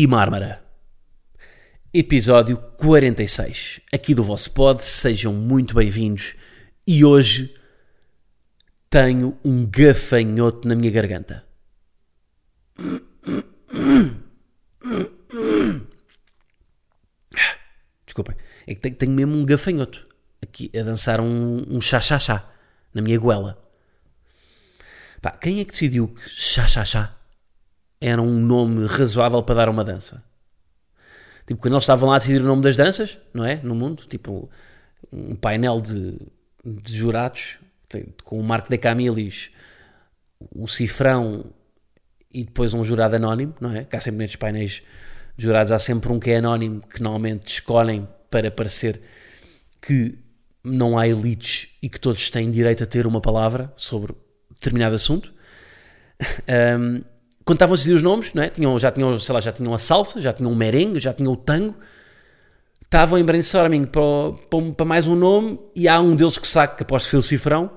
[0.00, 0.64] E Mármara.
[1.92, 3.80] Episódio 46.
[3.92, 6.36] Aqui do vosso pod, sejam muito bem-vindos.
[6.86, 7.52] E hoje
[8.88, 11.44] tenho um gafanhoto na minha garganta.
[18.06, 18.36] Desculpem,
[18.68, 20.06] é que tenho, mesmo um gafanhoto
[20.40, 22.48] aqui a dançar um, um chá-chá-chá
[22.94, 23.60] na minha goela.
[25.20, 27.17] Pá, quem é que decidiu que chá-chá-chá
[28.00, 30.22] era um nome razoável para dar uma dança?
[31.46, 33.56] Tipo, quando eles estavam lá a decidir o nome das danças, não é?
[33.62, 34.50] No mundo, tipo,
[35.10, 36.18] um painel de,
[36.64, 37.58] de jurados
[38.22, 39.50] com o Marco de Camilis,
[40.54, 41.44] o cifrão
[42.32, 43.84] e depois um jurado anónimo, não é?
[43.84, 44.82] Que há sempre nestes painéis
[45.36, 49.00] de jurados, há sempre um que é anónimo que normalmente escolhem para parecer
[49.80, 50.18] que
[50.62, 54.14] não há elites e que todos têm direito a ter uma palavra sobre
[54.50, 55.32] determinado assunto.
[56.48, 57.00] Um,
[57.48, 58.50] quando estavam a decidir os nomes, não é?
[58.50, 61.32] tinham, já tinham, sei lá, já tinham a salsa, já tinham o merengue, já tinham
[61.32, 61.74] o tango,
[62.84, 64.02] estavam em brainstorming para,
[64.50, 67.20] para, para mais um nome e há um deles que saca, que aposto que foi
[67.20, 67.70] o cifrão,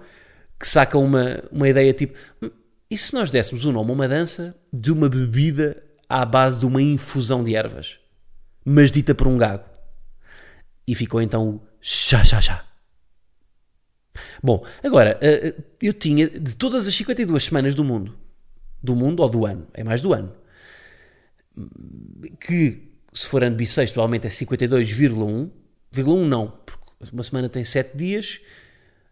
[0.59, 2.50] que saca uma, uma ideia tipo, "Hum,
[2.89, 6.66] e se nós dessemos o nome a uma dança de uma bebida à base de
[6.66, 7.97] uma infusão de ervas,
[8.66, 9.63] mas dita por um gago?
[10.85, 12.66] E ficou então o chá, chá, chá.
[14.44, 18.19] Bom, agora, eh, eh, eu tinha, de todas as 52 semanas do mundo,
[18.81, 20.33] do mundo ou do ano, é mais do ano,
[22.39, 25.51] que se for ano bissexto, provavelmente é 52,1,
[25.97, 28.39] 1 não, porque uma semana tem 7 dias,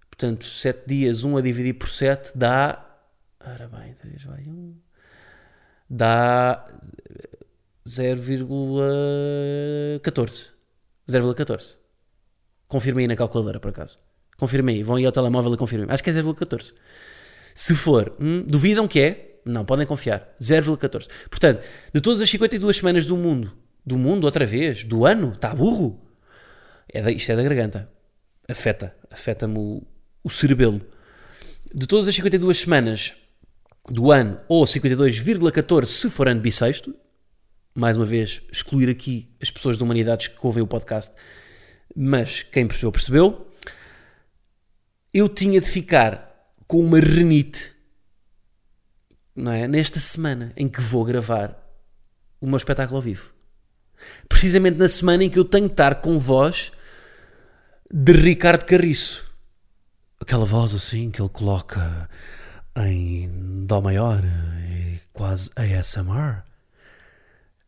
[0.10, 2.86] portanto, 7 dias, 1 a dividir por 7 dá,
[3.46, 4.76] ora bem, 3 vai 1,
[5.90, 6.66] dá
[7.86, 10.52] 0,14,
[11.10, 11.78] 0,14.
[12.68, 13.98] Confirmei na calculadora, por acaso.
[14.38, 15.92] Confirmei vão aí ao telemóvel e confirmem.
[15.92, 16.74] Acho que é 0,14.
[17.56, 19.29] Se for, hum, duvidam que é?
[19.46, 20.36] Não, podem confiar.
[20.42, 21.08] 0,14.
[21.30, 23.52] Portanto, de todas as 52 semanas do mundo,
[23.86, 26.00] do mundo outra vez, do ano, está burro?
[26.92, 27.90] É da, isto é da garganta.
[28.48, 29.84] Afeta, afeta-me o,
[30.24, 30.82] o cerebelo.
[31.74, 33.14] De todas as 52 semanas
[33.88, 36.96] do ano, ou 52,14 se for ano bissexto,
[37.76, 41.14] mais uma vez, excluir aqui as pessoas de humanidades que ouvem o podcast,
[41.96, 43.50] mas quem percebeu, percebeu
[45.14, 47.74] eu tinha de ficar com uma renite
[49.40, 49.68] não é?
[49.68, 51.58] nesta semana em que vou gravar
[52.40, 53.34] o meu espetáculo ao vivo.
[54.28, 56.72] Precisamente na semana em que eu tenho de estar com voz
[57.92, 59.30] de Ricardo Carriço.
[60.20, 62.10] Aquela voz assim que ele coloca
[62.78, 66.44] em Dó maior, e quase ASMR.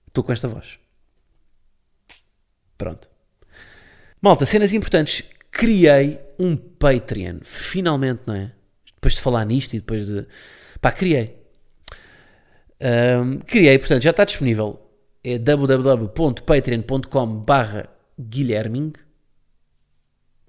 [0.08, 0.80] Estou com esta voz.
[2.78, 3.09] Pronto.
[4.22, 5.24] Malta, cenas importantes.
[5.50, 7.40] Criei um Patreon.
[7.44, 8.52] Finalmente, não é?
[8.94, 10.28] Depois de falar nisto e depois de.
[10.80, 11.41] Pá, criei.
[12.81, 14.80] Ahm, criei, portanto, já está disponível.
[15.24, 17.88] É www.patreon.com barra
[18.19, 18.94] Guilherming.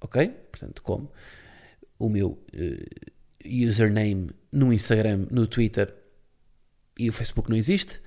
[0.00, 0.28] Ok?
[0.50, 1.10] Portanto, como
[1.98, 2.84] o meu eh,
[3.68, 5.94] username no Instagram, no Twitter
[6.98, 8.00] e o Facebook não existe.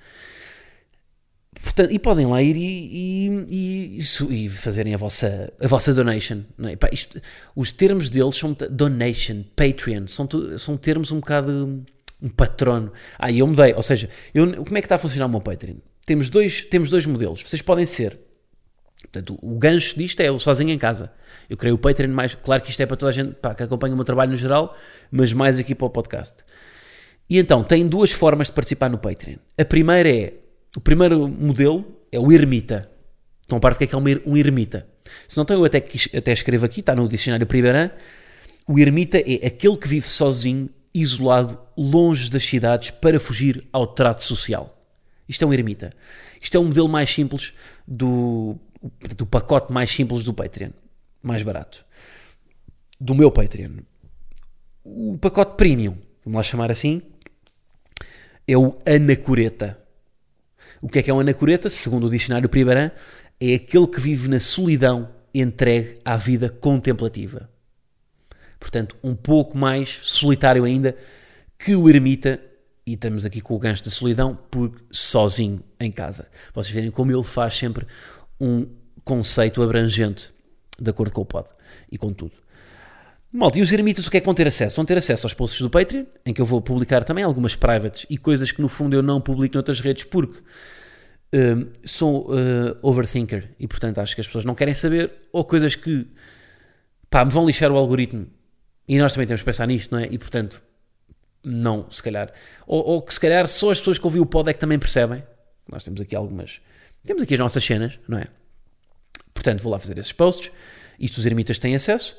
[1.62, 6.42] Portanto, e podem lá ir e, e, e, e fazerem a vossa, a vossa donation.
[6.64, 6.76] É?
[6.76, 7.20] Pá, isto-
[7.54, 10.28] os termos deles são donation, Patreon, são,
[10.58, 11.84] são termos um bocado
[12.22, 12.92] um patrono.
[13.18, 15.40] Ah, e eu mudei, ou seja, eu, como é que está a funcionar o meu
[15.40, 15.76] Patreon?
[16.04, 17.42] Temos dois, temos dois modelos.
[17.42, 18.18] Vocês podem ser.
[19.02, 21.12] Portanto, o gancho disto é o sozinho em casa.
[21.48, 22.34] Eu criei o Patreon mais.
[22.34, 24.36] Claro que isto é para toda a gente pá, que acompanha o meu trabalho no
[24.36, 24.74] geral,
[25.10, 26.34] mas mais aqui para o podcast.
[27.28, 29.36] E então, tem duas formas de participar no Patreon.
[29.58, 30.34] A primeira é,
[30.76, 32.90] o primeiro modelo é o ermita.
[33.42, 34.88] Estão a parte que é que é um er- ermita.
[35.28, 35.84] Se não tem, eu até,
[36.16, 37.90] até escrevo aqui, está no dicionário Primeirã.
[38.66, 40.68] O ermita é aquele que vive sozinho,
[41.00, 44.76] isolado, longe das cidades, para fugir ao trato social.
[45.28, 45.90] Isto é um ermita.
[46.40, 47.52] Isto é um modelo mais simples
[47.86, 48.56] do,
[49.16, 50.70] do pacote mais simples do Patreon.
[51.22, 51.84] Mais barato.
[53.00, 53.78] Do meu Patreon.
[54.84, 57.02] O pacote premium, vamos lá chamar assim,
[58.46, 59.78] é o anacoreta.
[60.80, 61.68] O que é que é um anacoreta?
[61.68, 62.90] Segundo o dicionário Pribarã,
[63.40, 67.50] é aquele que vive na solidão entregue à vida contemplativa.
[68.58, 70.96] Portanto, um pouco mais solitário ainda
[71.58, 72.40] que o ermita
[72.86, 76.28] e estamos aqui com o gancho da solidão, porque sozinho em casa.
[76.54, 77.84] Vocês verem como ele faz sempre
[78.40, 78.66] um
[79.04, 80.32] conceito abrangente,
[80.78, 81.48] de acordo com o pod
[81.90, 82.32] e com tudo.
[83.32, 84.76] Malta, e os ermitas o que é que vão ter acesso?
[84.76, 88.06] Vão ter acesso aos posts do Patreon, em que eu vou publicar também algumas privates
[88.08, 90.38] e coisas que no fundo eu não publico noutras redes porque
[91.34, 95.74] um, sou uh, overthinker e portanto acho que as pessoas não querem saber ou coisas
[95.74, 96.06] que
[97.10, 98.28] pá, me vão lixar o algoritmo
[98.88, 100.08] e nós também temos que pensar nisto, não é?
[100.10, 100.62] E portanto,
[101.44, 102.32] não, se calhar.
[102.66, 104.78] Ou, ou que se calhar só as pessoas que ouviram o pod é que também
[104.78, 105.24] percebem.
[105.68, 106.60] Nós temos aqui algumas.
[107.04, 108.26] Temos aqui as nossas cenas, não é?
[109.34, 110.50] Portanto, vou lá fazer esses posts.
[110.98, 112.16] Isto os ermitas têm acesso.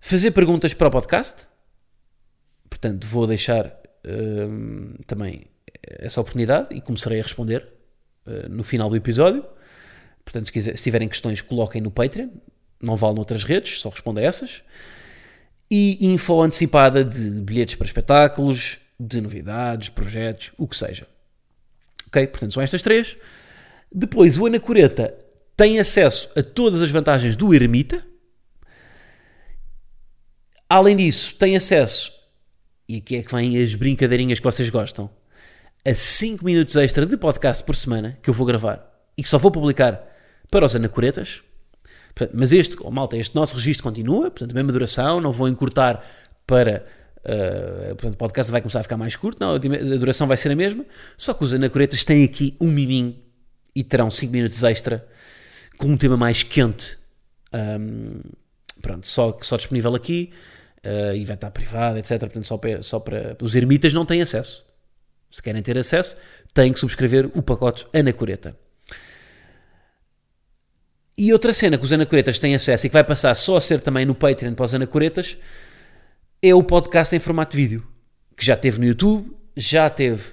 [0.00, 1.46] Fazer perguntas para o podcast.
[2.68, 3.74] Portanto, vou deixar
[4.06, 5.46] hum, também
[5.82, 7.66] essa oportunidade e começarei a responder
[8.26, 9.44] uh, no final do episódio.
[10.24, 12.28] Portanto, se, quiser, se tiverem questões, coloquem no Patreon.
[12.80, 14.62] Não vale noutras redes, só responda a essas
[15.70, 21.06] e info antecipada de bilhetes para espetáculos, de novidades, projetos, o que seja.
[22.06, 22.26] Ok?
[22.28, 23.16] Portanto, são estas três.
[23.92, 25.16] Depois, o Anacoreta
[25.56, 28.04] tem acesso a todas as vantagens do Ermita.
[30.68, 32.12] Além disso, tem acesso,
[32.88, 35.10] e aqui é que vêm as brincadeirinhas que vocês gostam,
[35.86, 39.38] a 5 minutos extra de podcast por semana que eu vou gravar e que só
[39.38, 40.02] vou publicar
[40.50, 41.42] para os Anacoretas.
[42.14, 45.48] Portanto, mas este, oh, malta, este nosso registro continua, portanto, a mesma duração, não vou
[45.48, 46.04] encurtar
[46.46, 46.86] para.
[47.24, 49.58] Uh, portanto, o podcast vai começar a ficar mais curto, não, a
[49.96, 50.84] duração vai ser a mesma,
[51.16, 53.16] só que os anacoretas têm aqui um miminho
[53.74, 55.06] e terão 5 minutos extra
[55.78, 56.98] com um tema mais quente.
[57.52, 58.20] Um,
[58.80, 60.32] pronto, só, só disponível aqui
[60.84, 62.18] uh, e vai estar privado, etc.
[62.20, 63.36] Portanto, só para, só para.
[63.42, 64.64] Os ermitas não têm acesso.
[65.30, 66.16] Se querem ter acesso,
[66.52, 68.56] têm que subscrever o pacote Anacoreta.
[71.16, 73.80] E outra cena que os anacoretas têm acesso e que vai passar só a ser
[73.80, 75.36] também no Patreon para os anacoretas
[76.42, 77.86] é o podcast em formato vídeo,
[78.36, 80.32] que já teve no YouTube, já teve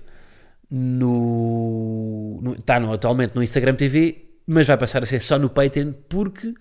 [0.69, 2.39] no.
[2.42, 5.94] no está no, atualmente no Instagram TV, mas vai passar a ser só no Patreon
[6.10, 6.54] porque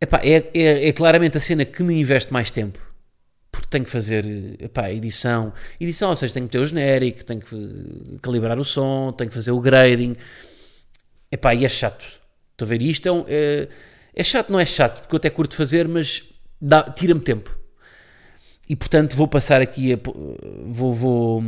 [0.00, 2.78] epá, é, é, é claramente a cena que me investe mais tempo
[3.50, 4.24] porque tenho que fazer
[4.60, 9.12] epá, edição, edição, ou seja, tenho que ter o genérico, tenho que calibrar o som,
[9.12, 10.14] tenho que fazer o grading,
[11.32, 12.25] epá, e é chato.
[12.56, 13.68] Estou a ver isto, é, um, é,
[14.14, 16.22] é, chato, não é chato, porque eu até curto fazer, mas
[16.94, 17.54] tira-me tempo.
[18.66, 19.98] E portanto vou passar aqui, a,
[20.64, 21.44] vou, vou,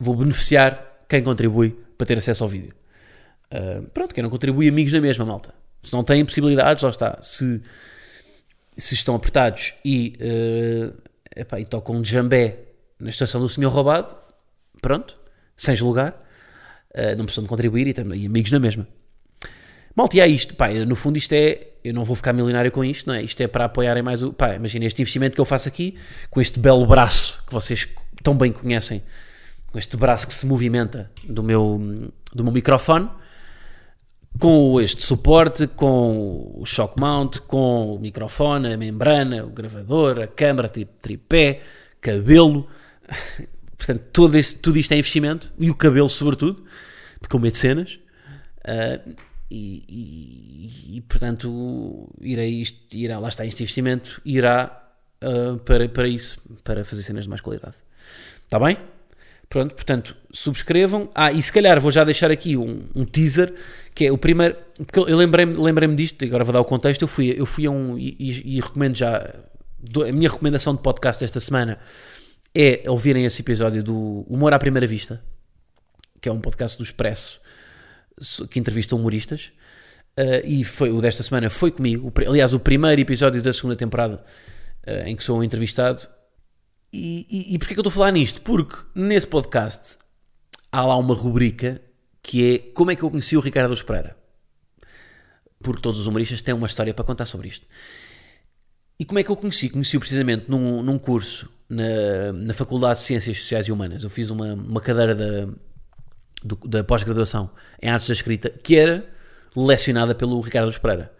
[0.00, 2.74] vou beneficiar quem contribui para ter acesso ao vídeo.
[3.54, 5.54] Uh, pronto, quem não contribui, amigos na mesma, malta.
[5.80, 7.16] Se não têm possibilidades, lá está.
[7.22, 7.62] Se,
[8.76, 10.92] se estão apertados e, uh,
[11.36, 12.58] epá, e tocam um jambé
[12.98, 14.12] na estação do senhor roubado,
[14.82, 15.16] pronto,
[15.56, 16.20] sem julgar,
[16.94, 18.97] uh, não precisam de contribuir e, e amigos na mesma.
[19.98, 23.08] Malta, e isto, pá, no fundo isto é, eu não vou ficar milionário com isto,
[23.08, 23.22] não é?
[23.22, 25.96] Isto é para apoiarem mais o, pá, imagina este investimento que eu faço aqui,
[26.30, 27.88] com este belo braço que vocês
[28.22, 29.02] tão bem conhecem,
[29.72, 33.10] com este braço que se movimenta do meu, do meu microfone,
[34.38, 40.28] com este suporte, com o shock mount, com o microfone, a membrana, o gravador, a
[40.28, 41.60] câmara, tripé,
[42.00, 42.68] cabelo,
[43.76, 46.64] portanto, todo este, tudo isto é investimento, e o cabelo sobretudo,
[47.18, 47.98] porque eu meto cenas,
[48.60, 52.62] uh, e, e, e, portanto irei,
[52.92, 54.88] irá, lá está este investimento irá
[55.22, 57.76] uh, para, para isso, para fazer cenas de mais qualidade.
[58.44, 58.76] Está bem?
[59.48, 61.10] Pronto, portanto, subscrevam.
[61.14, 63.54] Ah, e se calhar vou já deixar aqui um, um teaser,
[63.94, 67.08] que é o primeiro, porque eu lembrei-me lembrei disto, agora vou dar o contexto, eu
[67.08, 71.40] fui, eu fui a um, e, e recomendo já, a minha recomendação de podcast desta
[71.40, 71.78] semana
[72.54, 75.22] é ouvirem esse episódio do Humor à Primeira Vista,
[76.20, 77.40] que é um podcast do Expresso,
[78.50, 79.52] que entrevista humoristas.
[80.18, 82.12] Uh, e foi, o desta semana foi comigo.
[82.26, 84.24] Aliás, o primeiro episódio da segunda temporada
[84.86, 86.06] uh, em que sou entrevistado.
[86.92, 88.40] E, e, e porquê que eu estou a falar nisto?
[88.42, 89.98] Porque nesse podcast
[90.72, 91.80] há lá uma rubrica
[92.22, 94.16] que é como é que eu conheci o Ricardo Espereira.
[95.60, 97.66] Porque todos os humoristas têm uma história para contar sobre isto.
[98.98, 99.68] E como é que eu conheci?
[99.68, 104.02] Conheci-o precisamente num, num curso na, na Faculdade de Ciências Sociais e Humanas.
[104.02, 105.48] Eu fiz uma, uma cadeira da,
[106.42, 107.50] do, da pós-graduação
[107.82, 109.08] em Artes da Escrita, que era
[109.56, 111.12] lecionada pelo Ricardo Espereira,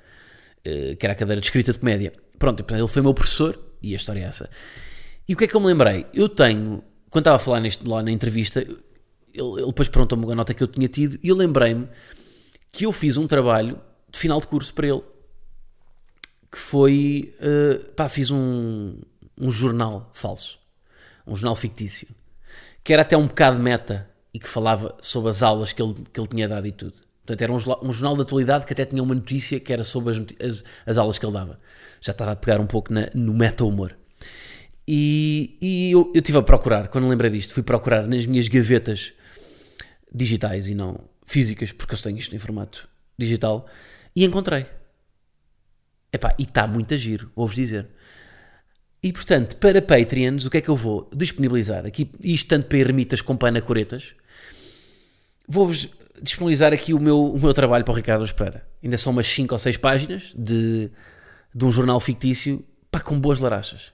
[0.64, 2.12] eh, que era a cadeira de escrita de comédia.
[2.38, 4.48] Pronto, ele foi meu professor e a história é essa.
[5.28, 6.06] E o que é que eu me lembrei?
[6.14, 8.76] Eu tenho, quando estava a falar neste, lá na entrevista, ele,
[9.34, 11.88] ele depois perguntou-me a nota que eu tinha tido e eu lembrei-me
[12.72, 15.02] que eu fiz um trabalho de final de curso para ele.
[16.50, 17.34] Que foi.
[17.40, 18.98] Uh, pá, fiz um,
[19.38, 20.58] um jornal falso.
[21.26, 22.08] Um jornal fictício.
[22.82, 24.08] Que era até um bocado meta
[24.38, 26.94] e que falava sobre as aulas que ele, que ele tinha dado e tudo.
[27.26, 30.12] Portanto, era um, um jornal de atualidade que até tinha uma notícia que era sobre
[30.12, 31.58] as, as, as, aulas que ele dava.
[32.00, 33.98] Já estava a pegar um pouco na, no meta-humor.
[34.86, 39.12] E, e eu, eu estive a procurar, quando lembrei disto, fui procurar nas minhas gavetas
[40.14, 43.66] digitais e não físicas, porque eu tenho isto em formato digital,
[44.14, 44.64] e encontrei.
[46.12, 47.88] Epá, e está muito a giro, vou-vos dizer.
[49.02, 51.84] E portanto, para Patreons, o que é que eu vou disponibilizar?
[51.84, 54.14] Aqui, isto tanto para ermitas como para anacoretas.
[55.48, 55.88] Vou-vos
[56.22, 58.66] disponibilizar aqui o meu, o meu trabalho para o Ricardo Espera.
[58.82, 60.90] Ainda são umas 5 ou 6 páginas de,
[61.54, 63.92] de um jornal fictício, pá, com boas larachas.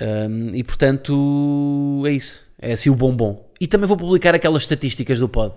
[0.00, 2.46] Um, e portanto, é isso.
[2.58, 3.50] É assim o bombom.
[3.60, 5.54] E também vou publicar aquelas estatísticas do pod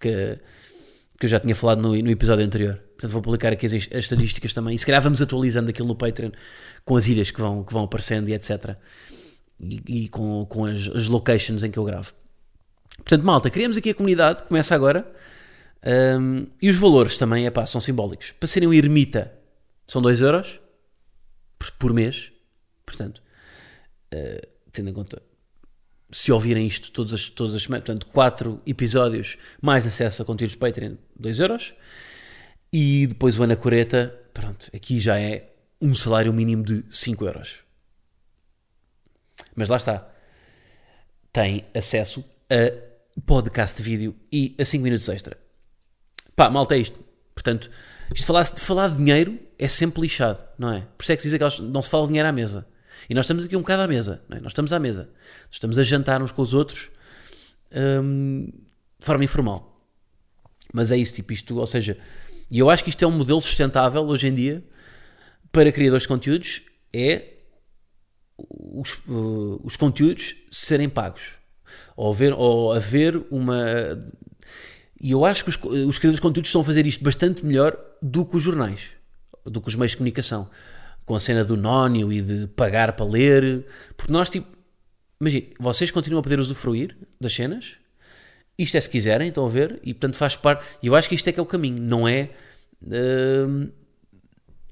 [0.00, 0.38] que,
[1.18, 2.76] que eu já tinha falado no, no episódio anterior.
[2.76, 4.74] Portanto, vou publicar aqui as, as, estatísticas também.
[4.74, 6.30] E se calhar vamos atualizando aquilo no Patreon
[6.84, 8.76] com as ilhas que vão, que vão aparecendo e etc.
[9.60, 12.12] E, e com, com as, as, locations em que eu gravo.
[12.96, 15.10] Portanto, malta, criamos aqui a comunidade, começa agora.
[15.86, 18.32] Um, e os valores também epá, são simbólicos.
[18.32, 19.32] Para serem um ermita,
[19.86, 20.60] são 2 euros
[21.58, 22.32] por, por mês.
[22.84, 23.22] Portanto,
[24.12, 25.22] uh, tendo em conta,
[26.10, 30.52] se ouvirem isto todas as, todas as semanas, portanto, 4 episódios, mais acesso a conteúdos
[30.52, 31.74] de Patreon, 2 euros.
[32.72, 37.60] E depois o Ana Coreta, pronto, aqui já é um salário mínimo de 5 euros.
[39.54, 40.08] Mas lá está.
[41.32, 45.36] Tem acesso a podcast de vídeo e a 5 minutos extra.
[46.34, 47.02] Pá, malta é isto.
[47.34, 47.70] Portanto,
[48.14, 50.80] isto falar, de falar de dinheiro é sempre lixado, não é?
[50.96, 52.66] Por isso é que se diz que não se fala de dinheiro à mesa.
[53.08, 54.40] E nós estamos aqui um bocado à mesa, não é?
[54.40, 55.08] Nós estamos à mesa.
[55.50, 56.90] Estamos a jantar uns com os outros
[57.72, 58.50] hum,
[58.98, 59.86] de forma informal.
[60.72, 61.96] Mas é isso, tipo, isto, ou seja,
[62.50, 64.64] e eu acho que isto é um modelo sustentável hoje em dia
[65.52, 66.62] para criadores de conteúdos,
[66.92, 67.34] é
[68.38, 71.34] os, uh, os conteúdos serem pagos.
[71.96, 73.56] Ou haver, ou haver uma.
[75.00, 77.76] E eu acho que os, os criadores de conteúdos estão a fazer isto bastante melhor
[78.02, 78.90] do que os jornais,
[79.44, 80.48] do que os meios de comunicação.
[81.04, 83.66] Com a cena do nónio e de pagar para ler.
[83.96, 84.46] Porque nós, tipo.
[85.20, 87.78] Imagina, vocês continuam a poder usufruir das cenas,
[88.58, 89.80] isto é se quiserem, estão a ver?
[89.82, 90.64] E portanto faz parte.
[90.82, 92.30] E eu acho que isto é que é o caminho, não é.
[92.82, 93.72] Uh,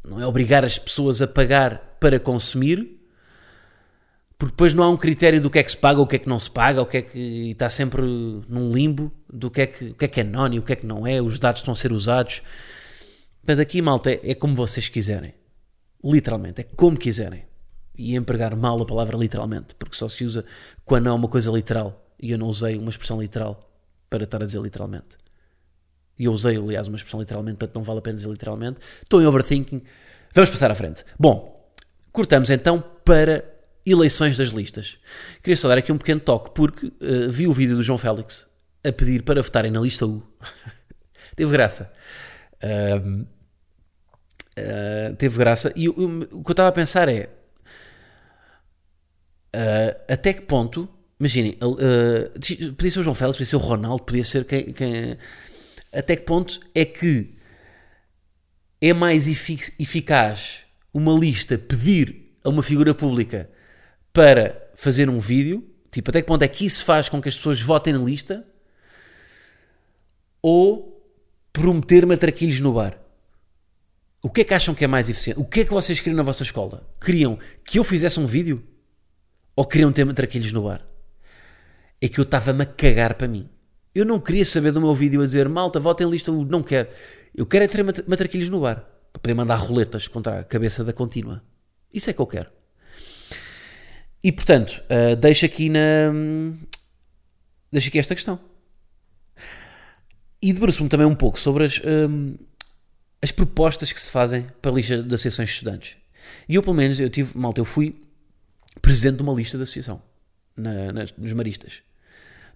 [0.06, 3.00] não é obrigar as pessoas a pagar para consumir,
[4.38, 6.18] porque depois não há um critério do que é que se paga, o que é
[6.18, 9.66] que não se paga, o que é que está sempre num limbo do que é
[9.66, 11.72] que, o que é que é o que é que não é, os dados estão
[11.72, 12.42] a ser usados.
[13.40, 15.34] Portanto, aqui, malta, é, é como vocês quiserem.
[16.02, 17.44] Literalmente, é como quiserem.
[17.96, 20.44] E empregar mal a palavra literalmente, porque só se usa
[20.84, 22.04] quando é uma coisa literal.
[22.20, 23.70] E eu não usei uma expressão literal
[24.10, 25.16] para estar a dizer literalmente.
[26.18, 28.78] E eu usei, aliás, uma expressão literalmente, portanto não vale a pena dizer literalmente.
[29.02, 29.82] Estou em overthinking.
[30.32, 31.04] Vamos passar à frente.
[31.18, 31.70] Bom,
[32.12, 33.53] cortamos então para
[33.86, 34.98] eleições das listas.
[35.42, 38.46] Queria só dar aqui um pequeno toque, porque uh, vi o vídeo do João Félix
[38.86, 40.22] a pedir para votarem na lista U.
[41.36, 41.92] teve graça.
[42.62, 43.22] Uh,
[44.58, 45.72] uh, teve graça.
[45.76, 47.28] E o, o, que eu estava a pensar é
[49.54, 50.88] uh, até que ponto
[51.18, 51.56] Imaginem,
[52.76, 55.16] podia ser o João Félix, podia ser o Ronaldo, podia ser quem, quem.
[55.92, 57.34] Até que ponto é que
[58.80, 63.48] é mais eficaz uma lista pedir a uma figura pública
[64.14, 65.62] para fazer um vídeo?
[65.90, 68.46] Tipo, até que ponto é que isso faz com que as pessoas votem na lista?
[70.40, 71.06] Ou
[71.52, 72.98] prometer matraquilhos no bar?
[74.22, 75.38] O que é que acham que é mais eficiente?
[75.38, 76.88] O que é que vocês queriam na vossa escola?
[76.98, 78.64] Queriam que eu fizesse um vídeo?
[79.54, 80.82] Ou queriam ter matraquilhos no bar?
[82.04, 83.48] é que eu estava-me a cagar para mim.
[83.94, 86.88] Eu não queria saber do meu vídeo a dizer malta, votem lista, não quero.
[87.34, 90.92] Eu quero é ter matraquilhos no bar para poder mandar roletas contra a cabeça da
[90.92, 91.42] contínua.
[91.92, 92.50] Isso é que eu quero.
[94.24, 95.78] E portanto, uh, deixo aqui na.
[97.70, 98.40] Deixo aqui esta questão.
[100.40, 102.34] E debruço-me também um pouco sobre as, um,
[103.20, 105.96] as propostas que se fazem para a lista de associações de estudantes.
[106.48, 108.02] E eu, pelo menos, eu tive, malta, eu fui
[108.80, 110.02] presidente de uma lista de associação
[110.56, 111.82] na, nas, nos maristas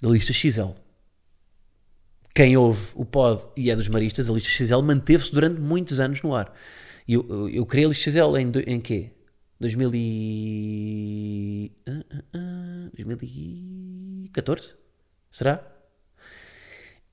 [0.01, 0.71] da lista XL.
[2.35, 6.23] Quem ouve o pod e é dos maristas, a lista XL manteve-se durante muitos anos
[6.23, 6.51] no ar.
[7.07, 9.11] Eu, eu, eu criei a lista XL em, em quê?
[9.61, 11.73] 2000 e...
[11.89, 14.77] Uh, uh, uh, 2014?
[15.31, 15.65] Será?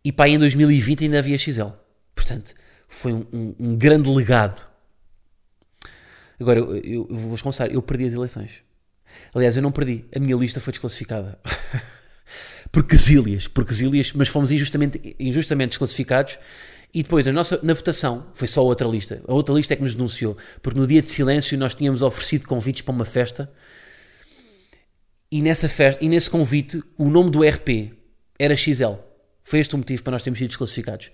[0.03, 1.69] E pá, em 2020 ainda havia XL.
[2.13, 2.53] Portanto,
[2.87, 4.63] foi um, um, um grande legado.
[6.39, 8.63] Agora, eu, eu, eu vou-vos confessar, eu perdi as eleições.
[9.33, 10.05] Aliás, eu não perdi.
[10.15, 11.39] A minha lista foi desclassificada.
[12.71, 16.37] por quesílias, por quesílias, mas fomos injustamente, injustamente desclassificados.
[16.95, 19.21] E depois, na, nossa, na votação, foi só outra lista.
[19.27, 22.47] A outra lista é que nos denunciou, porque no dia de silêncio nós tínhamos oferecido
[22.47, 23.51] convites para uma festa.
[25.29, 27.91] E nessa festa, e nesse convite, o nome do RP
[28.39, 28.93] era XL.
[29.43, 31.11] Foi este o motivo para nós termos sido desclassificados.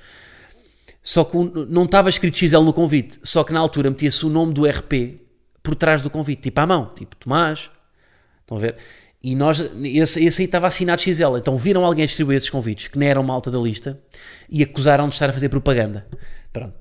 [1.01, 1.35] Só que
[1.67, 5.19] não estava escrito XL no convite, só que na altura metia-se o nome do RP
[5.63, 7.71] por trás do convite, tipo à mão, tipo Tomás,
[8.41, 8.77] estão a ver?
[9.23, 12.97] E nós, esse, esse aí estava assinado XL, então viram alguém distribuir esses convites que
[12.97, 14.01] não eram malta da lista
[14.49, 16.07] e acusaram de estar a fazer propaganda.
[16.51, 16.75] Pronto.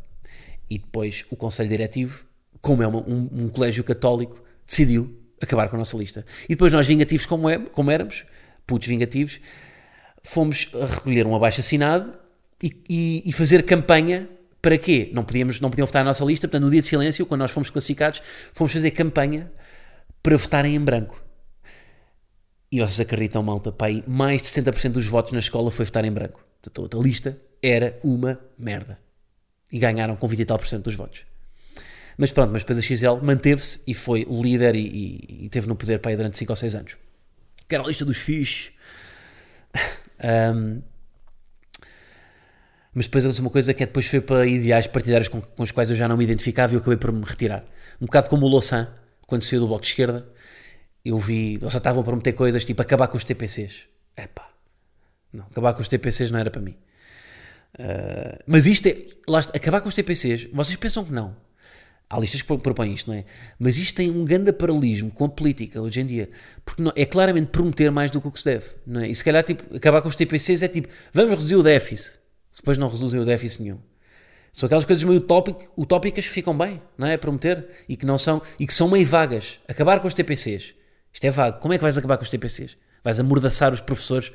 [0.69, 2.25] E depois o Conselho Diretivo,
[2.63, 6.25] como é uma, um, um, colégio católico, decidiu acabar com a nossa lista.
[6.45, 8.25] E depois nós, vingativos como, é, como éramos,
[8.67, 9.39] putos vingativos,
[10.23, 12.15] fomos recolher um abaixo assinado
[12.63, 14.29] e, e, e fazer campanha
[14.63, 15.11] para quê?
[15.13, 17.51] Não, podíamos, não podiam votar na nossa lista, portanto, no dia de silêncio, quando nós
[17.51, 18.23] fomos classificados,
[18.55, 19.51] fomos fazer campanha
[20.23, 21.30] para votarem em branco.
[22.73, 26.13] E vocês acreditam, malta, pai, mais de 60% dos votos na escola foi votar em
[26.13, 26.41] branco.
[26.63, 28.99] Portanto, a lista era uma merda.
[29.73, 31.27] E ganharam com 20 e tal por cento dos votos.
[32.17, 35.75] Mas pronto, mas depois a XL manteve-se e foi líder e, e, e, teve no
[35.75, 36.97] poder pai durante 5 ou 6 anos.
[37.69, 38.73] Que era a lista dos fiches.
[40.55, 40.83] um,
[42.93, 45.71] mas depois aconteceu uma coisa que é depois foi para ideais partidários com, com, os
[45.71, 47.65] quais eu já não me identificava e eu acabei por me retirar.
[48.01, 48.93] Um bocado como o Louçã,
[49.27, 50.27] quando saiu do Bloco de Esquerda,
[51.05, 53.87] eu vi, eles já estavam a prometer coisas tipo acabar com os TPCs.
[54.17, 54.49] Epá,
[55.33, 56.77] não, acabar com os TPCs não era para mim.
[57.79, 58.95] Uh, mas isto é,
[59.29, 61.37] lá acabar com os TPCs, vocês pensam que não.
[62.09, 63.25] Há listas que propõem isto, não é?
[63.57, 66.29] Mas isto tem um grande paralelismo com a política hoje em dia.
[66.65, 69.09] Porque não, é claramente prometer mais do que o que se deve, não é?
[69.09, 72.21] E se calhar, tipo, acabar com os TPCs é tipo, vamos reduzir o déficit
[72.61, 73.79] depois não reduzem o déficit nenhum.
[74.53, 75.25] São aquelas coisas meio
[75.77, 77.17] utópicas que ficam bem, não é?
[77.17, 79.61] Prometer e que não são e que são meio vagas.
[79.69, 80.75] Acabar com os TPCs.
[81.13, 81.59] Isto é vago.
[81.61, 82.77] Como é que vais acabar com os TPCs?
[83.03, 84.33] Vais amordaçar os professores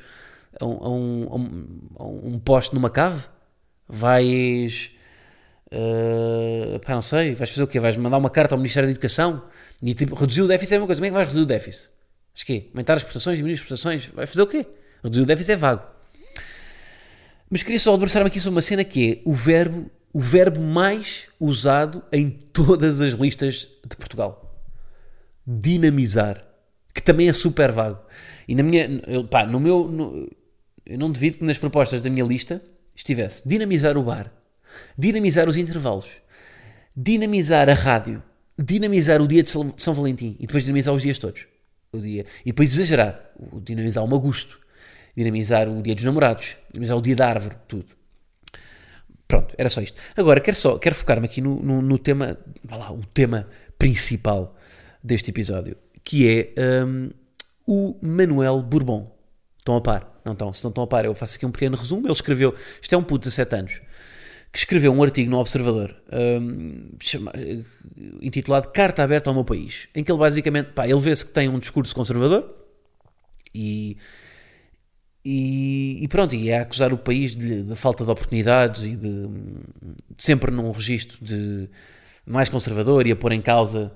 [0.59, 3.23] a um, a um, a um, poste numa cave?
[3.87, 4.91] Vais.
[5.67, 7.33] Uh, pá, não sei.
[7.33, 7.79] Vais fazer o quê?
[7.79, 9.43] Vais mandar uma carta ao Ministério da Educação
[9.81, 10.99] e tipo, reduzir o déficit é uma coisa.
[10.99, 11.89] Como é que vais reduzir o déficit?
[12.33, 14.07] Acho que Aumentar as prestações, diminuir as prestações?
[14.07, 14.65] Vai fazer o quê?
[15.03, 15.83] Reduzir o déficit é vago.
[17.49, 21.27] Mas queria só debruçar-me aqui sobre uma cena que é o verbo, o verbo mais
[21.39, 24.59] usado em todas as listas de Portugal.
[25.45, 26.44] Dinamizar.
[26.95, 27.99] Que também é super vago.
[28.47, 29.01] E na minha.
[29.05, 29.87] Eu, pá, no meu.
[29.87, 30.27] No,
[30.85, 32.61] eu não devido que nas propostas da minha lista
[32.95, 34.31] estivesse dinamizar o bar,
[34.97, 36.07] dinamizar os intervalos,
[36.97, 38.23] dinamizar a rádio,
[38.57, 41.45] dinamizar o dia de São Valentim e depois dinamizar os dias todos.
[41.91, 42.25] O dia.
[42.41, 43.31] E depois exagerar.
[43.51, 44.65] O dinamizar o Magusto
[45.15, 47.85] dinamizar o dia dos namorados, dinamizar o dia da árvore, tudo.
[49.27, 49.99] Pronto, era só isto.
[50.15, 54.55] Agora, quero, só, quero focar-me aqui no, no, no, tema, vá lá, o tema principal
[55.03, 57.09] deste episódio, que é um,
[57.67, 59.11] o Manuel Bourbon.
[59.57, 60.21] Estão a par?
[60.23, 60.53] Não estão?
[60.53, 62.05] Se não estão a par, eu faço aqui um pequeno resumo.
[62.05, 63.81] Ele escreveu, isto é um puto de 17 anos,
[64.51, 67.33] que escreveu um artigo no Observador um, chama,
[68.21, 71.49] intitulado Carta Aberta ao Meu País, em que ele basicamente, pá, ele vê-se que tem
[71.49, 72.55] um discurso conservador
[73.53, 73.97] e
[75.27, 79.27] e, e, pronto, e é acusar o país de, de falta de oportunidades e de,
[79.27, 79.27] de,
[80.19, 81.67] sempre num registro de
[82.27, 83.91] mais conservador e a pôr em causa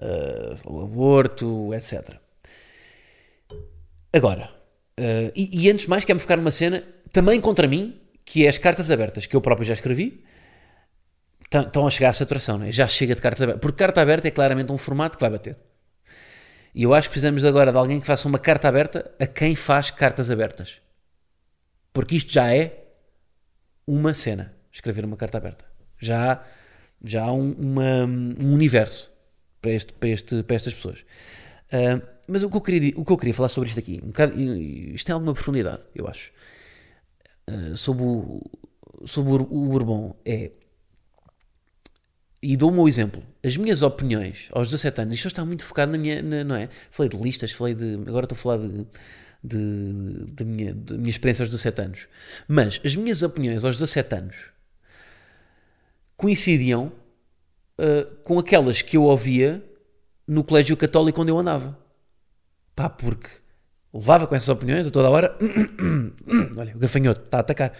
[0.00, 2.16] uh, aborto, etc.
[4.12, 4.50] Agora,
[4.98, 6.82] uh, e, e, antes de mais, quero-me focar numa cena
[7.12, 10.24] também contra mim, que é as cartas abertas, que eu próprio já escrevi,
[11.40, 12.72] estão a chegar à saturação, né?
[12.72, 15.56] já chega de cartas abertas, porque carta aberta é claramente um formato que vai bater.
[16.74, 19.54] E eu acho que precisamos agora de alguém que faça uma carta aberta a quem
[19.54, 20.82] faz cartas abertas.
[21.90, 22.84] Porque isto já é
[23.86, 25.64] uma cena, escrever uma carta aberta.
[25.98, 26.44] Já,
[27.02, 29.15] já há um, uma, um universo
[29.66, 31.00] para, este, para, este, para estas pessoas.
[31.72, 34.08] Uh, mas o que, eu queria, o que eu queria falar sobre isto aqui, um
[34.08, 36.30] bocado, isto tem alguma profundidade, eu acho.
[37.50, 38.40] Uh, sobre o,
[39.04, 40.52] sobre o Bourbon é
[42.42, 43.22] e dou meu exemplo.
[43.44, 46.68] As minhas opiniões aos 17 anos, isto está muito focado na minha, na, não é?
[46.90, 47.94] Falei de listas, falei de.
[48.06, 48.86] Agora estou a falar de.
[49.44, 52.08] De, de, minha, de minha experiência aos 17 anos.
[52.48, 54.50] Mas as minhas opiniões aos 17 anos
[56.16, 56.92] coincidiam
[57.78, 59.64] uh, com aquelas que eu ouvia
[60.26, 61.78] no colégio católico onde eu andava.
[62.74, 63.28] Pá, porque
[63.92, 65.36] levava com essas opiniões a toda a hora.
[66.56, 67.72] Olha, o gafanhoto está a atacar.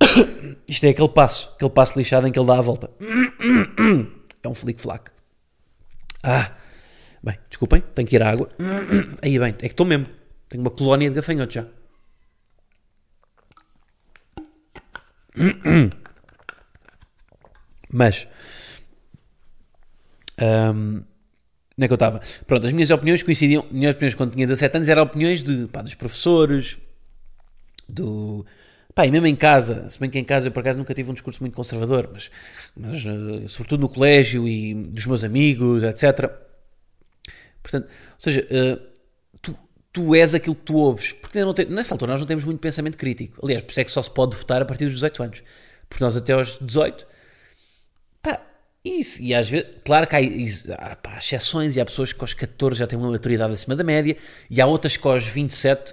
[0.68, 2.90] Isto é aquele passo, aquele passo lixado em que ele dá a volta.
[4.42, 5.10] É um flick-flack.
[6.22, 6.52] Ah,
[7.20, 8.48] bem, desculpem, tenho que ir à água.
[9.20, 10.06] Aí bem, é que estou mesmo.
[10.48, 11.66] Tenho uma colónia de gafanhotos já.
[17.90, 18.28] Mas,
[20.40, 21.02] um,
[21.76, 22.20] onde é que eu estava?
[22.46, 23.64] Pronto, as minhas opiniões coincidiam.
[23.64, 26.78] As minhas opiniões quando tinha 17 anos eram opiniões de, pá, dos professores,
[27.88, 28.44] do,
[28.96, 31.10] Pá, e mesmo em casa, se bem que em casa eu por acaso nunca tive
[31.10, 32.30] um discurso muito conservador, mas,
[32.74, 36.30] mas uh, sobretudo no colégio e dos meus amigos, etc.
[37.62, 38.80] Portanto, ou seja, uh,
[39.42, 39.54] tu,
[39.92, 41.12] tu és aquilo que tu ouves.
[41.12, 43.38] Porque não tem, nessa altura nós não temos muito pensamento crítico.
[43.44, 45.42] Aliás, por isso é que só se pode votar a partir dos 18 anos.
[45.90, 47.12] Porque nós até aos 18, pá,
[48.86, 52.32] Isso, e às vezes, claro que há, há pá, exceções e há pessoas que aos
[52.32, 54.16] 14 já têm uma maturidade acima da média
[54.48, 55.92] e há outras que aos 27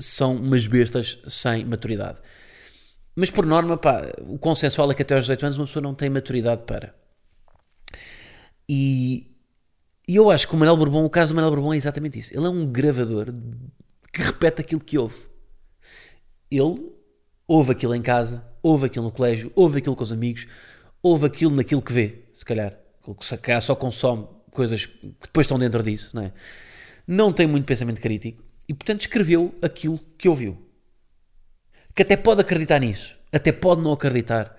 [0.00, 2.22] são umas bestas sem maturidade.
[3.14, 5.94] Mas por norma, pá, o consensual é que até aos 18 anos uma pessoa não
[5.94, 6.94] tem maturidade para.
[8.66, 9.30] E,
[10.08, 12.34] e eu acho que o Manuel Bourbon, o caso do Manuel Bourbon é exatamente isso.
[12.34, 13.34] Ele é um gravador
[14.10, 15.26] que repete aquilo que ouve.
[16.50, 16.90] Ele
[17.46, 20.46] ouve aquilo em casa, ouve aquilo no colégio, ouve aquilo com os amigos,
[21.04, 22.74] ouve aquilo naquilo que vê, se calhar.
[23.20, 26.32] Se calhar só consome coisas que depois estão dentro disso, não é?
[27.06, 30.56] Não tem muito pensamento crítico e, portanto, escreveu aquilo que ouviu.
[31.94, 34.56] Que até pode acreditar nisso, até pode não acreditar,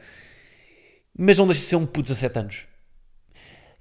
[1.17, 2.67] mas não deixa de ser um puto de 17 anos.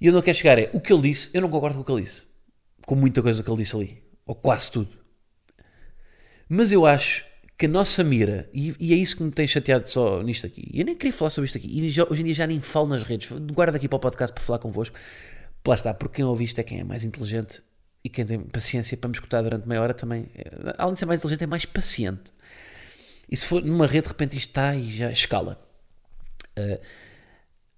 [0.01, 1.85] E eu não quero chegar é, o que ele disse, eu não concordo com o
[1.85, 2.25] que ele disse.
[2.87, 4.03] Com muita coisa que ele disse ali.
[4.25, 4.89] Ou quase tudo.
[6.49, 7.23] Mas eu acho
[7.57, 10.69] que a nossa mira, e, e, é isso que me tem chateado só nisto aqui,
[10.73, 12.87] eu nem queria falar sobre isto aqui, e já, hoje em dia já nem falo
[12.87, 14.97] nas redes, guardo aqui para o podcast para falar convosco,
[15.65, 17.63] lá está, porque quem ouve isto é quem é mais inteligente
[18.03, 21.05] e quem tem paciência para me escutar durante meia hora também, é, além de ser
[21.05, 22.31] mais inteligente, é mais paciente.
[23.29, 25.59] E se for numa rede, de repente isto está e já escala.
[26.57, 26.79] Uh,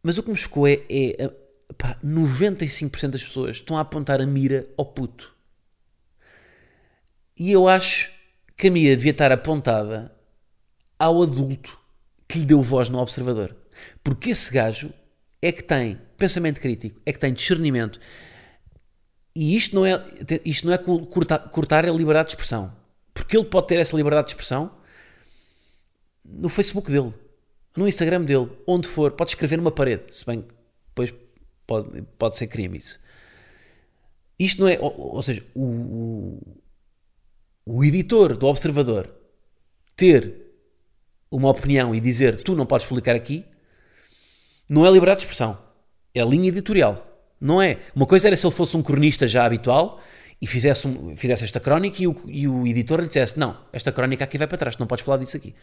[0.03, 1.29] mas o que me chocou é, é
[1.77, 5.33] pá, 95% das pessoas estão a apontar a mira ao puto.
[7.37, 8.11] E eu acho
[8.58, 10.12] que a devia estar apontada
[10.98, 11.78] ao adulto
[12.28, 13.56] que lhe deu voz no observador.
[14.04, 14.91] Porque esse gajo
[15.41, 18.00] é que tem pensamento crítico, é que tem discernimento.
[19.36, 20.00] E isto não é,
[20.43, 22.76] isto não é cortar, cortar a liberdade de expressão.
[23.13, 24.76] Porque ele pode ter essa liberdade de expressão
[26.26, 27.13] no Facebook dele,
[27.76, 30.54] no Instagram dele, onde for, pode escrever numa parede, se bem que
[30.89, 31.13] depois
[31.65, 33.00] pode, pode ser crime isso.
[34.39, 36.58] Isto não é, ou, ou seja, o, o,
[37.69, 39.13] o editor do Observador
[39.93, 40.34] ter
[41.30, 43.43] uma opinião e dizer tu não podes publicar aqui,
[44.69, 45.58] não é liberdade de expressão,
[46.15, 47.03] é linha editorial.
[47.39, 47.80] Não é.
[47.93, 49.99] Uma coisa era se ele fosse um cronista já habitual
[50.41, 53.91] e fizesse, um, fizesse esta crónica e o, e o editor lhe dissesse: Não, esta
[53.91, 55.53] crónica aqui vai para trás, não podes falar disso aqui.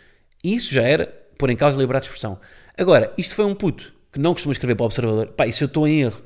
[0.43, 1.07] Isso já era
[1.39, 2.39] pôr em causa a liberdade de expressão.
[2.79, 5.29] Agora, isto foi um puto que não costuma escrever para o Observador.
[5.29, 6.23] Pá, isso eu estou em erro.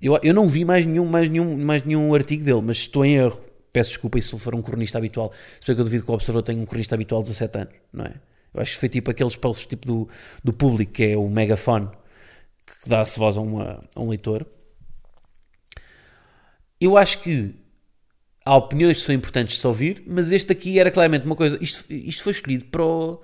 [0.00, 3.16] Eu, eu não vi mais nenhum, mais, nenhum, mais nenhum artigo dele, mas estou em
[3.16, 3.47] erro.
[3.78, 5.32] Peço desculpa se ele for um cronista habitual.
[5.64, 8.06] Sei que eu duvido que o Observador tenha um cronista habitual de 17 anos, não
[8.06, 8.14] é?
[8.52, 10.08] Eu acho que foi tipo aqueles posts tipo do,
[10.42, 11.88] do público, que é o megafone,
[12.66, 14.44] que dá-se voz a, uma, a um leitor.
[16.80, 17.54] Eu acho que
[18.44, 21.56] há opiniões que são importantes de se ouvir, mas este aqui era claramente uma coisa.
[21.60, 23.22] Isto, isto foi escolhido para o,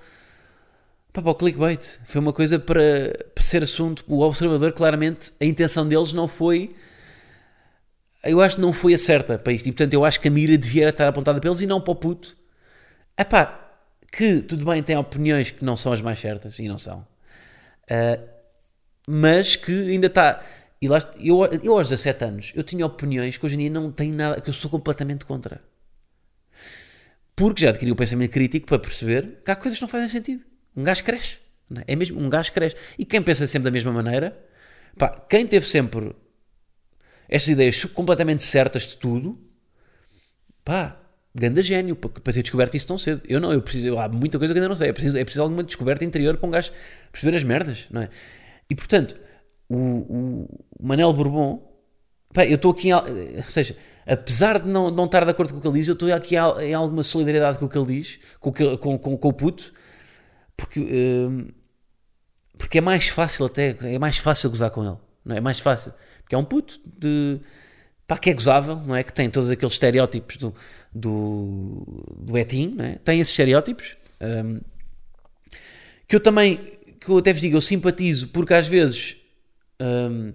[1.13, 1.99] para o clickbait.
[2.05, 4.05] Foi uma coisa para, para ser assunto.
[4.07, 6.71] O observador, claramente, a intenção deles não foi.
[8.25, 9.67] Eu acho que não foi a certa para isto.
[9.69, 11.93] E portanto, eu acho que a mira devia estar apontada para eles e não para
[11.93, 12.37] o puto.
[13.19, 13.65] Epá,
[14.11, 17.07] que tudo bem, tem opiniões que não são as mais certas e não são.
[17.91, 18.35] Uh,
[19.07, 20.43] mas que ainda está.
[20.81, 23.91] E lá, eu, eu aos 17 anos, eu tinha opiniões que hoje em dia não
[23.91, 25.63] tenho nada, que eu sou completamente contra.
[27.37, 30.45] Porque já adquiri o pensamento crítico para perceber que há coisas que não fazem sentido.
[30.77, 31.39] Um gajo cresce.
[31.87, 31.93] É?
[31.93, 31.97] é?
[31.97, 32.77] mesmo, um gajo cresce.
[32.99, 34.39] E quem pensa sempre da mesma maneira,
[34.97, 36.15] pá, quem teve sempre
[37.35, 39.37] estas ideias completamente certas de tudo,
[40.65, 40.97] pá,
[41.35, 43.23] ganda gênio para, para ter descoberto isso tão cedo.
[43.29, 44.91] Eu não, eu preciso, há muita coisa que ainda não sei.
[44.91, 46.71] É preciso, é preciso alguma descoberta interior para um gajo
[47.11, 48.09] perceber as merdas, não é?
[48.71, 49.17] E portanto,
[49.69, 50.49] o, o
[50.81, 51.61] Manel Bourbon,
[52.33, 55.59] pá, eu estou aqui, em, ou seja, apesar de não, não estar de acordo com
[55.59, 58.21] o que ele diz, eu estou aqui em alguma solidariedade com o que ele diz,
[58.39, 59.73] com, com, com, com o puto,
[60.57, 61.53] porque, uh,
[62.57, 65.39] porque é mais fácil até, é mais fácil gozar com ele, não é?
[65.39, 65.93] é mais fácil,
[66.25, 67.41] porque é um puto de,
[68.07, 69.05] pá, que é gozável, não é?
[69.05, 70.55] Que tem todos aqueles estereótipos do,
[70.93, 72.95] do, do Etim, não é?
[72.97, 74.61] Tem esses estereótipos, um,
[76.09, 76.61] que eu também,
[77.01, 79.17] que eu até vos digo, eu simpatizo, porque às vezes...
[79.81, 80.33] Um,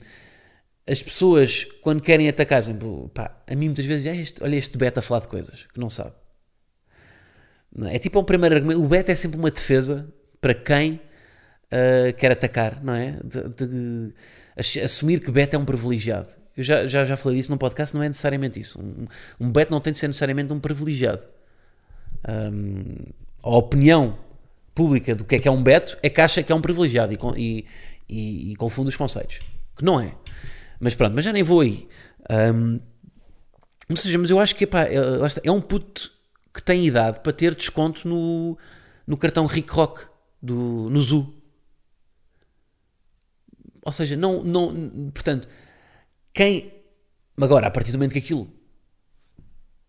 [0.89, 4.75] as pessoas, quando querem atacar, exemplo, pá, a mim muitas vezes, ah, este, olha este
[4.75, 6.13] beta a falar de coisas que não sabe.
[7.86, 7.95] É?
[7.95, 8.84] é tipo um primeiro argumento.
[8.84, 10.99] O beta é sempre uma defesa para quem
[11.71, 13.17] uh, quer atacar, não é?
[13.23, 14.13] De, de,
[14.84, 16.29] assumir que beta é um privilegiado.
[16.55, 18.79] Eu já, já, já falei disso num podcast, não é necessariamente isso.
[18.79, 19.08] Um,
[19.39, 21.23] um beta não tem de ser necessariamente um privilegiado.
[22.27, 22.95] Um,
[23.41, 24.17] a opinião
[24.75, 27.13] pública do que é que é um beto é que acha que é um privilegiado
[27.13, 27.65] e,
[28.10, 29.39] e, e, confunde os conceitos.
[29.75, 30.13] Que não é.
[30.79, 31.88] Mas pronto, mas já nem vou aí.
[32.29, 32.79] Um,
[33.89, 34.95] ou seja, mas eu acho que epá, é,
[35.43, 36.12] é um puto
[36.53, 38.58] que tem idade para ter desconto no,
[39.08, 40.05] no cartão Rick Rock
[40.41, 41.38] do, no Zoo.
[43.89, 45.47] Ou seja, não, não, portanto,
[46.32, 46.71] quem
[47.41, 48.47] agora, a partir do momento que aquilo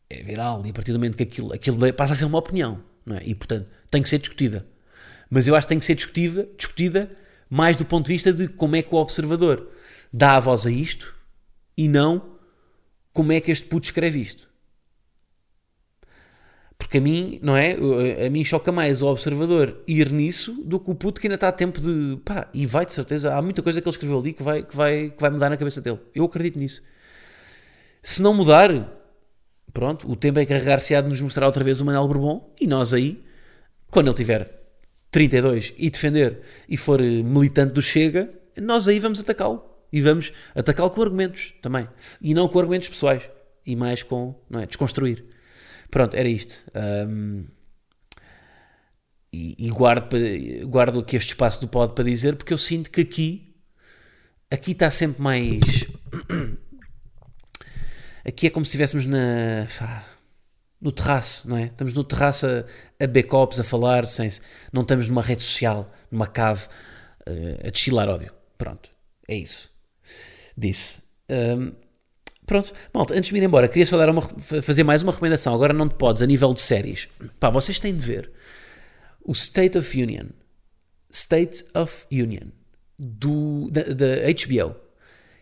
[0.08, 2.82] é viral e a partir do momento que aquilo, aquilo passa a ser uma opinião,
[3.04, 3.22] não é?
[3.26, 4.66] E portanto, tem que ser discutida.
[5.28, 7.14] Mas eu acho que tem que ser discutida, discutida
[7.50, 9.68] mais do ponto de vista de como é que o observador
[10.10, 11.14] dá a voz a isto
[11.76, 12.38] e não
[13.12, 14.48] como é que este puto escreve isto.
[16.80, 17.76] Porque a mim, não é?
[18.26, 21.48] A mim choca mais o observador ir nisso do que o puto que ainda está
[21.48, 22.18] a tempo de.
[22.24, 23.34] pá, e vai de certeza.
[23.34, 25.58] Há muita coisa que ele escreveu ali que vai, que vai, que vai mudar na
[25.58, 25.98] cabeça dele.
[26.14, 26.82] Eu acredito nisso.
[28.02, 28.70] Se não mudar,
[29.74, 32.94] pronto, o tempo é carregar-se-á de nos mostrar outra vez o Manuel Bourbon e nós
[32.94, 33.22] aí,
[33.90, 34.50] quando ele tiver
[35.10, 39.62] 32 e defender e for eh, militante do Chega, nós aí vamos atacá-lo.
[39.92, 41.86] E vamos atacá-lo com argumentos também.
[42.22, 43.28] E não com argumentos pessoais.
[43.66, 45.26] E mais com, não é, desconstruir.
[45.90, 46.54] Pronto, era isto.
[46.74, 47.46] Um,
[49.32, 50.16] e, e guardo,
[50.66, 53.56] guardo aqui este espaço do pod para dizer, porque eu sinto que aqui,
[54.50, 55.60] aqui está sempre mais.
[58.22, 59.66] Aqui é como se estivéssemos na.
[60.78, 61.64] no terraço, não é?
[61.64, 62.64] Estamos no terraço a,
[63.02, 64.28] a backups, a falar, sem,
[64.70, 66.66] não estamos numa rede social, numa cave,
[67.26, 68.30] uh, a destilar ódio.
[68.58, 68.90] Pronto,
[69.26, 69.72] é isso.
[70.54, 71.00] Disse.
[71.30, 71.72] Um,
[72.50, 74.22] Pronto, malta, antes de ir embora, queria só dar uma,
[74.60, 75.54] fazer mais uma recomendação.
[75.54, 77.06] Agora não te podes, a nível de séries.
[77.38, 78.28] Pá, vocês têm de ver
[79.24, 80.26] o State of Union.
[81.12, 82.48] State of Union.
[82.98, 84.74] Do, da, da HBO.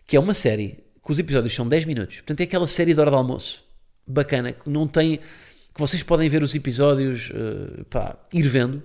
[0.05, 2.17] Que é uma série que os episódios são 10 minutos.
[2.17, 3.65] Portanto, é aquela série de hora de almoço.
[4.05, 5.17] Bacana, que não tem.
[5.17, 8.83] que vocês podem ver os episódios, uh, pá, ir vendo.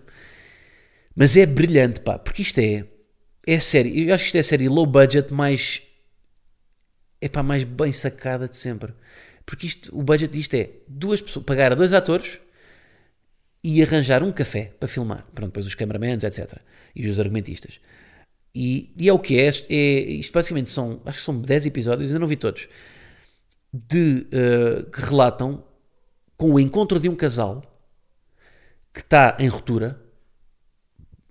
[1.14, 2.86] Mas é brilhante, pá, porque isto é.
[3.46, 4.08] É série.
[4.08, 5.82] Eu acho que isto é a série low budget mais
[7.24, 8.92] é para mais bem sacada de sempre.
[9.46, 12.38] Porque isto, o budget disto é duas pessoas, pagar a dois atores
[13.62, 15.26] e arranjar um café para filmar.
[15.34, 16.58] Pronto, depois os cameramans, etc.
[16.94, 17.80] E os argumentistas.
[18.54, 20.00] E, e é o que é, é.
[20.12, 22.68] Isto basicamente são, acho que são 10 episódios, eu não vi todos,
[23.72, 25.64] de, uh, que relatam
[26.36, 27.62] com o encontro de um casal
[28.92, 29.98] que está em ruptura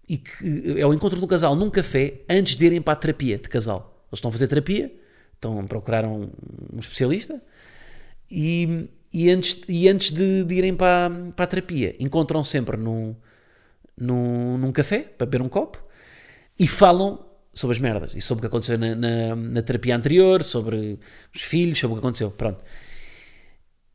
[0.09, 2.95] e que é o encontro de um casal num café antes de irem para a
[2.95, 4.05] terapia de casal.
[4.07, 5.02] Eles estão a fazer terapia
[5.43, 6.31] então procuraram
[6.71, 7.41] um especialista
[8.31, 13.13] e, e antes, e antes de, de irem para, para a terapia encontram sempre num,
[13.97, 15.83] num, num café para beber um copo
[16.57, 20.43] e falam sobre as merdas e sobre o que aconteceu na, na, na, terapia anterior,
[20.43, 20.97] sobre
[21.35, 22.31] os filhos, sobre o que aconteceu.
[22.31, 22.63] Pronto.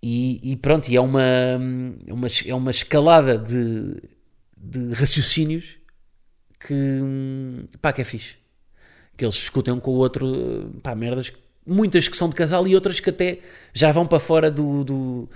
[0.00, 4.00] E, e pronto, e é uma, é uma, é uma escalada de,
[4.56, 5.76] de raciocínios
[6.60, 7.00] que,
[7.80, 8.36] pá, que é fixe
[9.18, 11.32] que eles discutem um com o outro, pá, merdas,
[11.66, 13.40] muitas que são de casal e outras que até
[13.74, 15.28] já vão para fora do, do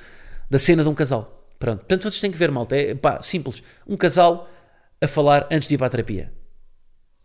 [0.48, 1.48] da cena de um casal.
[1.58, 4.48] Pronto, portanto vocês têm que ver, malta, é pá, simples, um casal
[5.00, 6.32] a falar antes de ir para a terapia.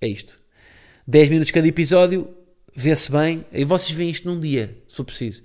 [0.02, 0.40] É isto.
[1.08, 2.28] 10 minutos cada episódio,
[2.76, 5.44] vê-se bem, e vocês veem isto num dia, se for preciso.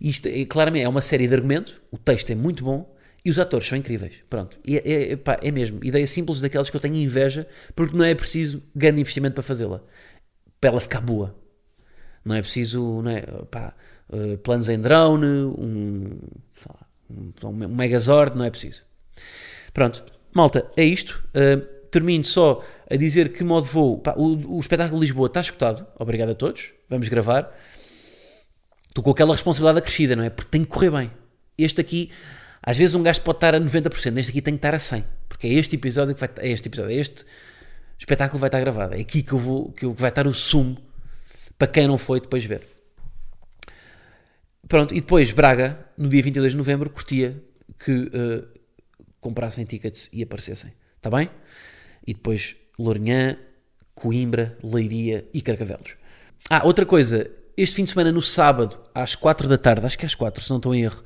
[0.00, 2.90] Isto, é, claramente, é uma série de argumento, o texto é muito bom,
[3.22, 4.16] e os atores são incríveis.
[4.28, 4.58] Pronto.
[4.66, 5.80] E é, é, pá, é mesmo.
[5.82, 9.82] Ideia simples daquelas que eu tenho inveja, porque não é preciso grande investimento para fazê-la
[10.64, 11.34] para ela ficar boa.
[12.24, 13.74] Não é preciso não é, pá,
[14.08, 16.18] uh, planos em drone, um,
[17.10, 18.84] um, um Megazord, não é preciso.
[19.74, 21.22] Pronto, malta, é isto.
[21.34, 23.98] Uh, termino só a dizer que modo voo.
[23.98, 25.86] Pá, o, o espetáculo de Lisboa está escutado.
[25.98, 26.72] Obrigado a todos.
[26.88, 27.54] Vamos gravar.
[28.88, 30.30] Estou com aquela responsabilidade acrescida, não é?
[30.30, 31.10] Porque tem que correr bem.
[31.58, 32.10] Este aqui,
[32.62, 35.04] às vezes um gajo pode estar a 90%, este aqui tem que estar a 100%.
[35.28, 36.30] Porque é este episódio que vai.
[36.38, 37.26] É este episódio, é este
[37.94, 38.94] o espetáculo vai estar gravado.
[38.94, 40.76] É aqui que, eu vou, que vai estar o sumo
[41.58, 42.66] para quem não foi depois ver.
[44.68, 47.42] Pronto, e depois Braga, no dia 22 de novembro, curtia
[47.78, 48.48] que uh,
[49.20, 50.72] comprassem tickets e aparecessem.
[50.96, 51.30] Está bem?
[52.06, 53.36] E depois Lourinhã,
[53.94, 55.96] Coimbra, Leiria e Carcavelos.
[56.50, 57.30] Ah, outra coisa.
[57.56, 60.42] Este fim de semana, no sábado, às 4 da tarde, acho que é às 4,
[60.42, 61.04] se não estou em erro,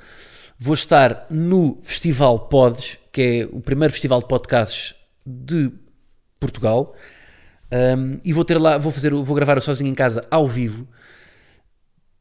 [0.58, 4.94] vou estar no Festival Pods, que é o primeiro festival de podcasts
[5.26, 5.70] de
[6.38, 6.94] Portugal.
[7.70, 10.88] Um, e vou ter lá, vou fazer, vou gravar sozinho em casa ao vivo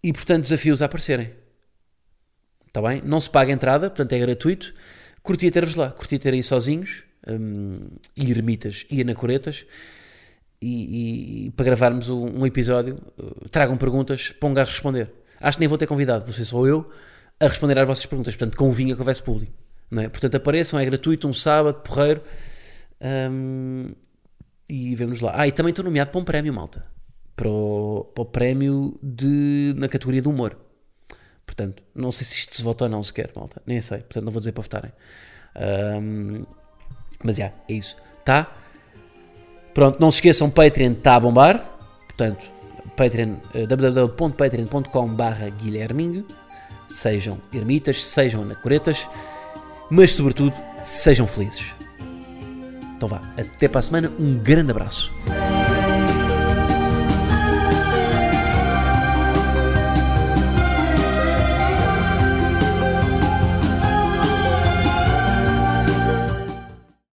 [0.04, 1.34] e portanto desafios a aparecerem.
[2.68, 3.02] Está bem?
[3.04, 4.74] Não se paga entrada, portanto é gratuito.
[5.24, 7.80] Curtia ter-vos lá, curtia ter aí sozinhos, um,
[8.16, 9.66] ermitas e anacoretas,
[10.62, 15.12] e, e, para gravarmos um, um episódio, uh, tragam perguntas para um gajo responder.
[15.42, 16.90] Acho que nem vou ter convidado, ser só eu
[17.40, 19.54] a responder às vossas perguntas, portanto convinha que houvesse público.
[19.90, 20.10] Não é?
[20.10, 22.22] Portanto apareçam, é gratuito, um sábado, porreiro.
[23.02, 23.92] Um,
[24.70, 25.32] e vemos lá.
[25.36, 26.86] Ah, e também estou nomeado para um prémio, malta.
[27.36, 30.58] Para o, para o prémio de, na categoria do humor.
[31.46, 33.62] Portanto, não sei se isto se vota ou não sequer, malta.
[33.66, 34.00] Nem sei.
[34.00, 34.92] Portanto, não vou dizer para votarem.
[35.56, 36.46] Um,
[37.24, 37.96] mas já, yeah, é isso.
[38.26, 38.52] Tá?
[39.74, 41.64] Pronto, não se esqueçam, Patreon está a bombar.
[42.08, 42.52] Portanto,
[42.96, 46.26] Patreon, uh, www.patreon.com barra Guilherminho.
[46.88, 49.08] Sejam ermitas, sejam anacoretas,
[49.92, 51.77] mas sobretudo, sejam felizes.
[52.98, 55.14] Então vá, até para a semana, um grande abraço.